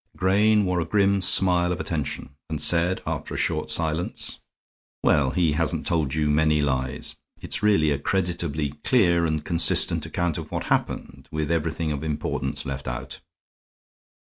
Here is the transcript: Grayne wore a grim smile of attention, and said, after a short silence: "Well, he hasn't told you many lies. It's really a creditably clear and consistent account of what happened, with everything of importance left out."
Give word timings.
Grayne 0.17 0.65
wore 0.65 0.79
a 0.79 0.85
grim 0.85 1.21
smile 1.21 1.71
of 1.71 1.79
attention, 1.79 2.33
and 2.49 2.59
said, 2.59 3.03
after 3.05 3.35
a 3.35 3.37
short 3.37 3.69
silence: 3.69 4.39
"Well, 5.03 5.29
he 5.29 5.51
hasn't 5.51 5.85
told 5.85 6.15
you 6.15 6.31
many 6.31 6.59
lies. 6.59 7.15
It's 7.39 7.61
really 7.61 7.91
a 7.91 7.99
creditably 7.99 8.69
clear 8.83 9.27
and 9.27 9.45
consistent 9.45 10.03
account 10.07 10.39
of 10.39 10.49
what 10.49 10.63
happened, 10.73 11.29
with 11.31 11.51
everything 11.51 11.91
of 11.91 12.01
importance 12.03 12.65
left 12.65 12.87
out." 12.87 13.19